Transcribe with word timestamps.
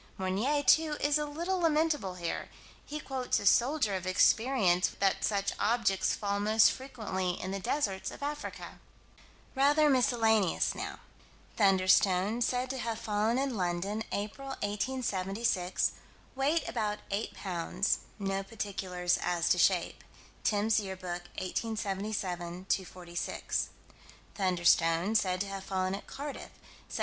Meunier, 0.17 0.63
too, 0.63 0.97
is 0.99 1.19
a 1.19 1.27
little 1.27 1.59
lamentable 1.59 2.15
here: 2.15 2.49
he 2.87 2.99
quotes 2.99 3.37
a 3.39 3.45
soldier 3.45 3.93
of 3.93 4.07
experience 4.07 4.89
that 4.99 5.23
such 5.23 5.53
objects 5.59 6.15
fall 6.15 6.39
most 6.39 6.71
frequently 6.71 7.39
in 7.39 7.51
the 7.51 7.59
deserts 7.59 8.09
of 8.09 8.23
Africa. 8.23 8.79
Rather 9.53 9.91
miscellaneous 9.91 10.73
now: 10.73 11.01
"Thunderstone" 11.55 12.41
said 12.41 12.67
to 12.71 12.79
have 12.79 12.97
fallen 12.97 13.37
in 13.37 13.55
London, 13.55 14.03
April, 14.11 14.47
1876: 14.63 15.91
weight 16.33 16.67
about 16.67 16.97
8 17.11 17.35
pounds: 17.35 17.99
no 18.17 18.41
particulars 18.41 19.19
as 19.21 19.49
to 19.49 19.59
shape 19.59 20.03
(Timb's 20.43 20.79
Year 20.79 20.95
Book, 20.95 21.25
1877 21.37 22.65
246). 22.69 23.69
"Thunderstone" 24.33 25.13
said 25.13 25.39
to 25.41 25.47
have 25.47 25.63
fallen 25.63 25.93
at 25.93 26.07
Cardiff, 26.07 26.49
Sept. 26.89 26.99